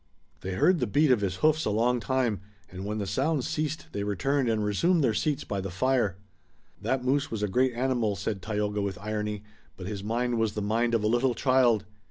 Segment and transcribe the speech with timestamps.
[0.39, 2.39] They heard the beat of his hoofs a long time,
[2.71, 6.17] and when the sound ceased they returned and resumed their seats by the fire.
[6.81, 9.43] "That moose was a great animal," said Tayoga with irony,
[9.77, 11.85] "but his mind was the mind of a little child.